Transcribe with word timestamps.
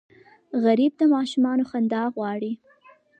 غریب 0.63 0.93
د 0.97 1.01
ماشومانو 1.13 1.63
خندا 1.71 2.03
غواړي 2.15 2.51